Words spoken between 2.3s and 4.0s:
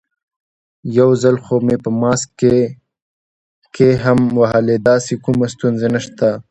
کې قی